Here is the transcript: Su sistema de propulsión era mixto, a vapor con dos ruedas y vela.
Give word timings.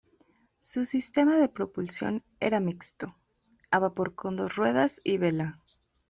Su 0.57 0.85
sistema 0.85 1.35
de 1.37 1.47
propulsión 1.47 2.23
era 2.39 2.59
mixto, 2.59 3.15
a 3.69 3.77
vapor 3.77 4.15
con 4.15 4.35
dos 4.35 4.55
ruedas 4.55 4.99
y 5.03 5.19
vela. 5.19 5.61